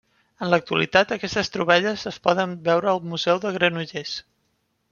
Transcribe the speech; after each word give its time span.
En 0.45 0.49
l'actualitat, 0.53 1.13
aquestes 1.15 1.53
troballes 1.57 2.07
es 2.13 2.19
poden 2.25 2.57
veure 2.71 2.93
al 2.95 3.05
Museu 3.13 3.43
de 3.45 3.53
Granollers. 3.59 4.17